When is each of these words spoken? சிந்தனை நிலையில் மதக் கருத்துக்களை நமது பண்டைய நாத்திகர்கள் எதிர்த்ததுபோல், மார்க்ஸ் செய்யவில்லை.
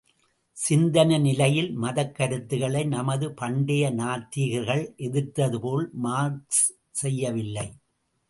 சிந்தனை 0.57 1.17
நிலையில் 1.19 1.77
மதக் 1.77 2.15
கருத்துக்களை 2.15 2.83
நமது 2.85 3.27
பண்டைய 3.31 3.91
நாத்திகர்கள் 3.91 4.83
எதிர்த்ததுபோல், 4.97 5.85
மார்க்ஸ் 5.91 6.63
செய்யவில்லை. 6.91 7.67